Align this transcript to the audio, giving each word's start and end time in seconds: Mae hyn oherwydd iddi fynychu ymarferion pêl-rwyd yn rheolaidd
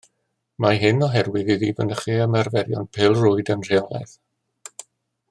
Mae 0.63 0.77
hyn 0.83 1.05
oherwydd 1.07 1.51
iddi 1.55 1.69
fynychu 1.81 2.15
ymarferion 2.29 2.89
pêl-rwyd 2.97 3.53
yn 3.57 3.65
rheolaidd 3.69 4.17